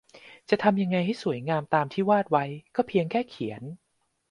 [0.49, 3.61] จะทำอย่างไรให้สวยงามตามที่วาดไว้ก็เพียงแค่เขียน